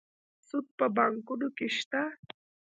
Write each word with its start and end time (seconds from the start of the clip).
آیا 0.03 0.45
سود 0.47 0.65
په 0.77 0.85
بانکونو 0.95 1.47
کې 1.57 1.67
شته؟ 1.77 2.01